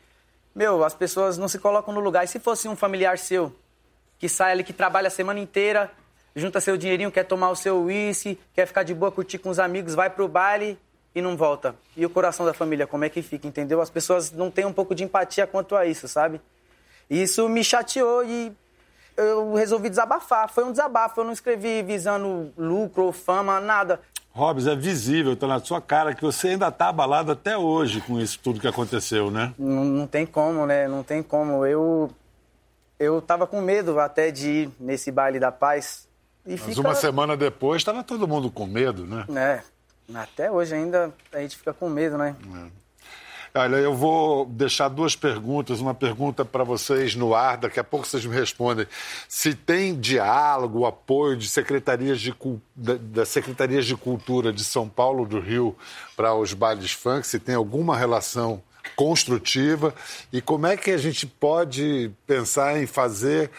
[0.55, 2.23] meu, as pessoas não se colocam no lugar.
[2.23, 3.53] E se fosse um familiar seu,
[4.19, 5.91] que sai ali, que trabalha a semana inteira,
[6.35, 9.59] junta seu dinheirinho, quer tomar o seu uísque, quer ficar de boa, curtir com os
[9.59, 10.79] amigos, vai pro baile
[11.13, 11.75] e não volta.
[11.95, 13.81] E o coração da família, como é que fica, entendeu?
[13.81, 16.39] As pessoas não têm um pouco de empatia quanto a isso, sabe?
[17.09, 18.51] Isso me chateou e
[19.15, 20.49] eu resolvi desabafar.
[20.49, 21.19] Foi um desabafo.
[21.19, 23.99] Eu não escrevi visando lucro ou fama, nada.
[24.31, 28.19] Robes, é visível, tá na sua cara que você ainda tá abalado até hoje com
[28.19, 29.53] isso tudo que aconteceu, né?
[29.59, 30.87] Não, não tem como, né?
[30.87, 31.63] Não tem como.
[31.67, 32.09] Eu
[32.99, 36.07] eu tava com medo até de ir nesse baile da paz.
[36.45, 36.81] Mas fica...
[36.81, 39.25] uma semana depois estava todo mundo com medo, né?
[39.35, 39.61] É.
[40.15, 42.35] Até hoje ainda a gente fica com medo, né?
[42.55, 42.82] É.
[43.55, 45.79] Olha, eu vou deixar duas perguntas.
[45.79, 48.87] Uma pergunta para vocês no ar, daqui a pouco vocês me respondem.
[49.29, 52.33] Se tem diálogo, apoio de secretarias de,
[52.75, 55.77] das secretarias de cultura de São Paulo, do Rio,
[56.15, 58.59] para os bailes funk, se tem alguma relação
[58.95, 59.93] construtiva
[60.31, 63.51] e como é que a gente pode pensar em fazer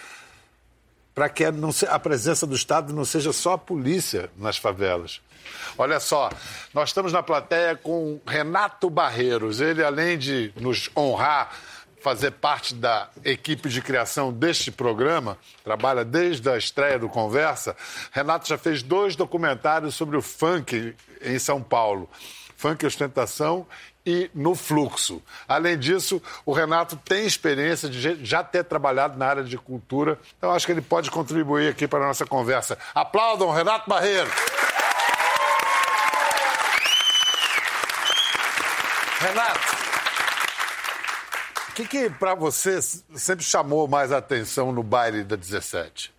[1.15, 5.21] para que a presença do Estado não seja só a polícia nas favelas.
[5.77, 6.31] Olha só,
[6.73, 9.61] nós estamos na plateia com Renato Barreiros.
[9.61, 11.51] Ele, além de nos honrar,
[12.05, 17.75] fazer parte da equipe de criação deste programa, trabalha desde a estreia do Conversa.
[18.13, 22.09] Renato já fez dois documentários sobre o funk em São Paulo.
[22.57, 23.67] Funk Ostentação
[24.05, 25.23] e no fluxo.
[25.49, 30.53] Além disso, o Renato tem experiência de já ter trabalhado na área de cultura, então
[30.53, 32.77] acho que ele pode contribuir aqui para a nossa conversa.
[32.95, 34.31] Aplaudam Renato Barreiro.
[39.25, 39.59] Renato,
[41.71, 46.13] o que, que para você sempre chamou mais atenção no baile da 17?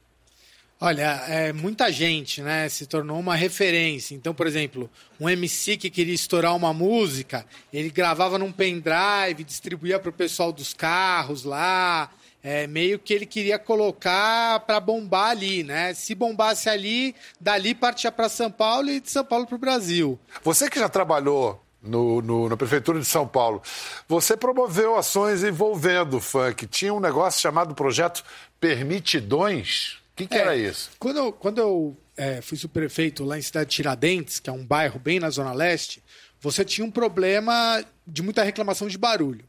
[0.82, 4.16] Olha, é, muita gente, né, se tornou uma referência.
[4.16, 4.90] Então, por exemplo,
[5.20, 10.52] um MC que queria estourar uma música, ele gravava num pendrive, distribuía para o pessoal
[10.52, 12.10] dos carros lá,
[12.44, 15.94] é, meio que ele queria colocar para bombar ali, né?
[15.94, 20.20] Se bombasse ali, dali partia para São Paulo e de São Paulo para o Brasil.
[20.44, 23.62] Você que já trabalhou no, no, na Prefeitura de São Paulo.
[24.08, 26.68] Você promoveu ações envolvendo o funk.
[26.68, 28.24] Tinha um negócio chamado Projeto
[28.60, 29.98] Permitidões.
[30.14, 30.92] O que, que é, era isso?
[31.00, 34.66] Quando eu, quando eu é, fui superfeito lá em Cidade de Tiradentes, que é um
[34.66, 36.02] bairro bem na Zona Leste,
[36.40, 39.44] você tinha um problema de muita reclamação de barulho.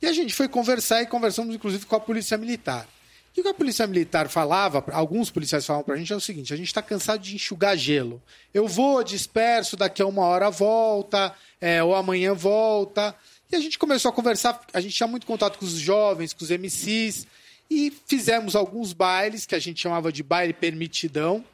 [0.00, 2.86] E a gente foi conversar e conversamos inclusive com a Polícia Militar.
[3.38, 6.20] E o que a Polícia Militar falava, alguns policiais falavam para a gente é o
[6.20, 8.20] seguinte: a gente está cansado de enxugar gelo.
[8.52, 13.14] Eu vou, disperso, daqui a uma hora volta, é, ou amanhã volta.
[13.48, 16.42] E a gente começou a conversar, a gente tinha muito contato com os jovens, com
[16.42, 17.28] os MCs,
[17.70, 21.44] e fizemos alguns bailes que a gente chamava de baile permitidão,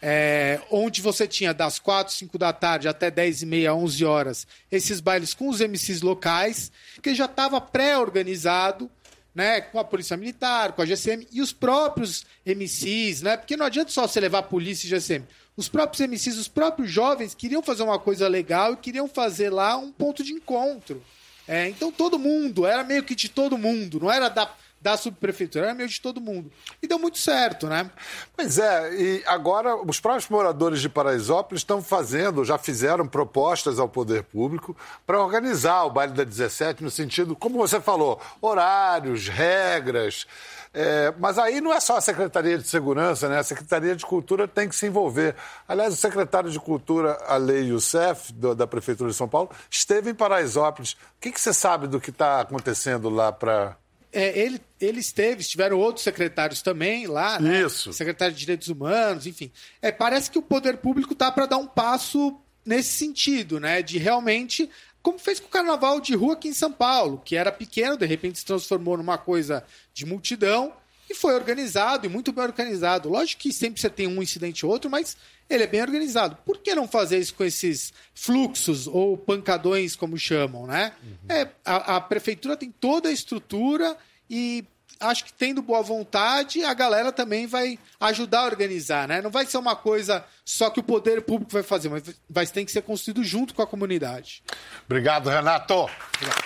[0.00, 4.46] é, onde você tinha das 4, 5 da tarde até 10 e meia, 11 horas,
[4.70, 6.70] esses bailes com os MCs locais,
[7.02, 8.88] que já estava pré-organizado,
[9.34, 13.66] né, com a Polícia Militar, com a GCM e os próprios MCs, né, porque não
[13.66, 15.26] adianta só você levar a polícia e GCM.
[15.56, 19.76] Os próprios MCs, os próprios jovens queriam fazer uma coisa legal e queriam fazer lá
[19.76, 21.02] um ponto de encontro.
[21.46, 24.50] É, então todo mundo, era meio que de todo mundo, não era da,
[24.82, 26.50] da subprefeitura, era meio de todo mundo.
[26.82, 27.88] E deu muito certo, né?
[28.36, 33.88] Pois é, e agora os próprios moradores de Paraisópolis estão fazendo, já fizeram propostas ao
[33.88, 40.26] poder público para organizar o baile da 17 no sentido, como você falou, horários, regras.
[40.74, 43.38] É, mas aí não é só a Secretaria de Segurança, né?
[43.38, 45.36] A Secretaria de Cultura tem que se envolver.
[45.68, 50.14] Aliás, o secretário de Cultura, Alei Youssef, do, da Prefeitura de São Paulo, esteve em
[50.14, 50.92] Paraisópolis.
[50.92, 53.76] O que, que você sabe do que está acontecendo lá para.
[54.12, 57.62] É, ele, ele esteve, estiveram outros secretários também lá, né?
[57.62, 57.92] Isso.
[57.92, 59.50] Secretário de Direitos Humanos, enfim.
[59.80, 63.80] É, parece que o poder público está para dar um passo nesse sentido, né?
[63.80, 64.68] De realmente
[65.02, 68.06] como fez com o carnaval de rua aqui em São Paulo, que era pequeno, de
[68.06, 70.72] repente se transformou numa coisa de multidão
[71.12, 73.08] e foi organizado e muito bem organizado.
[73.08, 75.16] Lógico que sempre você tem um incidente ou outro, mas
[75.48, 76.36] ele é bem organizado.
[76.44, 80.92] Por que não fazer isso com esses fluxos ou pancadões, como chamam, né?
[81.02, 81.36] Uhum.
[81.36, 83.96] É, a, a prefeitura tem toda a estrutura
[84.28, 84.64] e
[84.98, 89.20] acho que tendo boa vontade, a galera também vai ajudar a organizar, né?
[89.20, 92.64] Não vai ser uma coisa só que o poder público vai fazer, mas vai ter
[92.64, 94.42] que ser construído junto com a comunidade.
[94.86, 95.74] Obrigado, Renato.
[95.74, 96.42] Obrigado.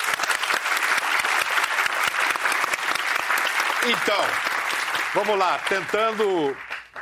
[3.88, 4.55] Então,
[5.16, 6.55] vamos lá, tentando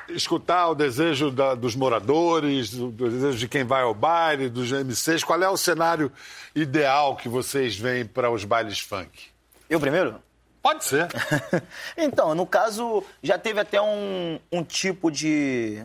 [0.09, 5.25] escutar o desejo da, dos moradores, o desejo de quem vai ao baile, dos MCs.
[5.25, 6.13] Qual é o cenário
[6.55, 9.31] ideal que vocês veem para os bailes funk?
[9.69, 10.23] Eu primeiro?
[10.63, 11.09] Pode ser.
[11.99, 15.85] então, no caso, já teve até um, um tipo de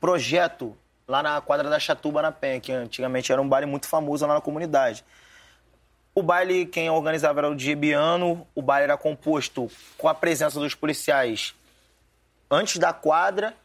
[0.00, 4.26] projeto lá na quadra da Chatuba, na Penha, que antigamente era um baile muito famoso
[4.26, 5.04] lá na comunidade.
[6.14, 10.74] O baile, quem organizava era o Diebiano, o baile era composto com a presença dos
[10.74, 11.54] policiais
[12.50, 13.56] antes da quadra,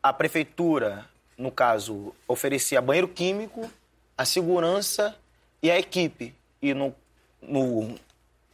[0.00, 1.04] a prefeitura,
[1.36, 3.68] no caso, oferecia banheiro químico,
[4.16, 5.16] a segurança
[5.60, 6.32] e a equipe.
[6.62, 6.94] E no,
[7.42, 7.98] no,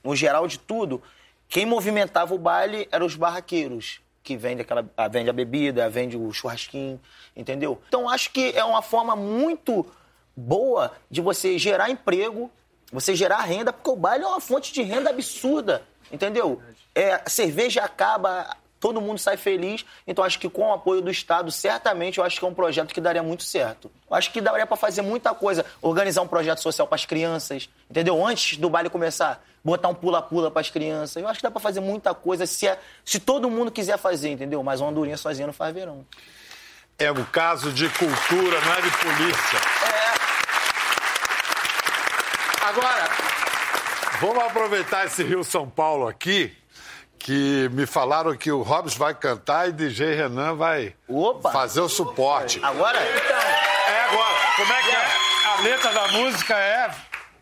[0.03, 1.03] no geral de tudo,
[1.47, 6.33] quem movimentava o baile eram os barraqueiros, que vende, aquela, vende a bebida, vende o
[6.33, 6.99] churrasquinho,
[7.37, 7.79] entendeu?
[7.87, 9.87] Então acho que é uma forma muito
[10.35, 12.51] boa de você gerar emprego,
[12.95, 16.63] você gerar renda, porque o baile é uma fonte de renda absurda, entendeu?
[16.95, 19.85] É, a cerveja acaba, todo mundo sai feliz.
[20.07, 22.95] Então, acho que com o apoio do Estado, certamente, eu acho que é um projeto
[22.95, 23.91] que daria muito certo.
[24.09, 25.67] Eu acho que daria para fazer muita coisa.
[25.83, 28.25] Organizar um projeto social para as crianças, entendeu?
[28.25, 31.21] Antes do baile começar, botar um pula-pula para as crianças.
[31.21, 34.29] Eu acho que dá para fazer muita coisa se, é, se todo mundo quiser fazer,
[34.29, 34.63] entendeu?
[34.63, 36.07] Mas uma andorinha sozinha não faz verão.
[36.97, 39.59] É um caso de cultura, não é de polícia.
[39.91, 40.05] É.
[42.77, 43.09] Agora,
[44.21, 46.53] vamos aproveitar esse Rio São Paulo aqui
[47.17, 51.53] que me falaram que o Robson vai cantar e DJ Renan vai Opa.
[51.53, 52.59] fazer o suporte.
[52.65, 52.99] Agora?
[53.01, 53.37] Então.
[53.37, 54.35] É agora.
[54.57, 55.07] Como é que é?
[55.47, 56.91] A letra da música é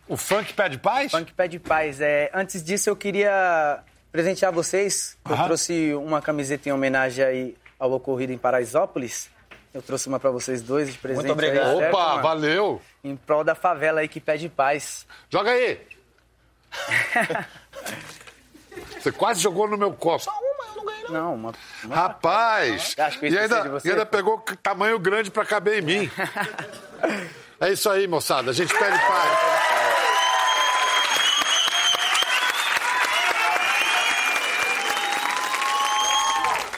[0.07, 1.11] o funk pede paz?
[1.11, 2.03] Funk pede paz.
[2.03, 3.79] É, antes disso, eu queria
[4.13, 5.17] presentear vocês.
[5.27, 9.31] Eu trouxe uma camiseta em homenagem aí ao ocorrido em Paraisópolis.
[9.75, 11.23] Eu trouxe uma para vocês dois de presente.
[11.23, 11.71] Muito obrigado.
[11.71, 12.23] Aí, certo, Opa, mano?
[12.23, 12.83] valeu.
[13.03, 15.07] Em prol da favela aí que pede paz.
[15.31, 15.81] Joga aí.
[19.01, 20.23] Você quase jogou no meu copo.
[20.25, 21.11] Só uma, eu não ganhei, não.
[21.13, 21.53] Não, uma.
[21.85, 22.95] uma Rapaz!
[22.99, 25.83] Acho que eu E esqueci de ainda, você, e ainda pegou tamanho grande pra caber
[25.83, 26.11] em mim.
[27.61, 28.51] É isso aí, moçada.
[28.51, 29.39] A gente pede paz.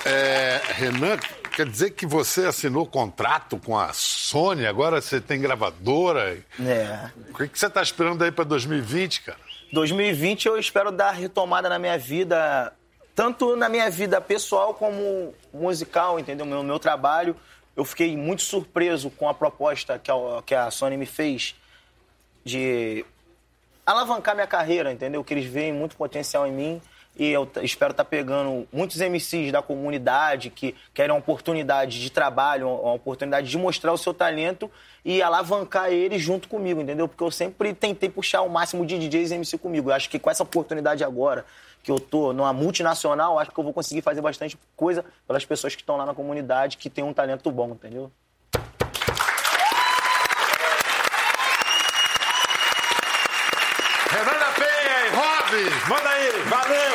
[0.07, 1.19] É, Renan,
[1.55, 6.37] quer dizer que você assinou contrato com a Sony, agora você tem gravadora.
[6.61, 7.11] É.
[7.31, 9.38] O que que você está esperando aí para 2020, cara?
[9.73, 12.73] 2020 eu espero dar retomada na minha vida,
[13.14, 16.45] tanto na minha vida pessoal como musical, entendeu?
[16.45, 17.37] Meu, meu trabalho.
[17.77, 20.14] Eu fiquei muito surpreso com a proposta que a,
[20.45, 21.57] que a Sony me fez
[22.45, 23.05] de
[23.85, 25.25] alavancar minha carreira, entendeu?
[25.25, 26.83] Que eles veem muito potencial em mim
[27.16, 32.68] e eu espero estar pegando muitos MCs da comunidade que querem uma oportunidade de trabalho,
[32.68, 34.70] uma oportunidade de mostrar o seu talento
[35.05, 37.07] e alavancar eles junto comigo, entendeu?
[37.07, 39.90] Porque eu sempre tentei puxar o máximo de DJs e MC comigo.
[39.90, 41.44] Eu acho que com essa oportunidade agora,
[41.85, 45.74] que eu tô numa multinacional, acho que eu vou conseguir fazer bastante coisa pelas pessoas
[45.77, 48.11] que estão lá na comunidade, que tem um talento bom, entendeu?
[54.10, 56.94] Renan da Penha e Robin, manda aí, valeu!